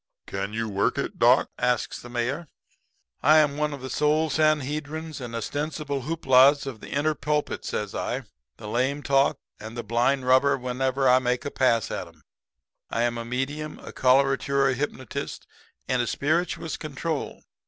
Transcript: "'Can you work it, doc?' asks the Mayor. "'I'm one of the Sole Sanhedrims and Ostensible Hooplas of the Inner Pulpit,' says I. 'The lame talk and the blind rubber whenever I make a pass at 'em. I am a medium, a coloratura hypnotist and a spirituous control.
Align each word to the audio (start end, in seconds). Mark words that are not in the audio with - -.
"'Can 0.25 0.51
you 0.51 0.67
work 0.67 0.97
it, 0.97 1.19
doc?' 1.19 1.51
asks 1.59 2.01
the 2.01 2.09
Mayor. 2.09 2.47
"'I'm 3.21 3.55
one 3.55 3.71
of 3.71 3.81
the 3.81 3.89
Sole 3.91 4.31
Sanhedrims 4.31 5.21
and 5.21 5.35
Ostensible 5.35 6.01
Hooplas 6.07 6.65
of 6.65 6.79
the 6.79 6.89
Inner 6.89 7.13
Pulpit,' 7.13 7.63
says 7.63 7.93
I. 7.93 8.23
'The 8.57 8.67
lame 8.67 9.03
talk 9.03 9.37
and 9.59 9.77
the 9.77 9.83
blind 9.83 10.25
rubber 10.25 10.57
whenever 10.57 11.07
I 11.07 11.19
make 11.19 11.45
a 11.45 11.51
pass 11.51 11.91
at 11.91 12.07
'em. 12.07 12.23
I 12.89 13.03
am 13.03 13.19
a 13.19 13.23
medium, 13.25 13.77
a 13.77 13.91
coloratura 13.93 14.73
hypnotist 14.73 15.45
and 15.87 16.01
a 16.01 16.07
spirituous 16.07 16.77
control. 16.77 17.43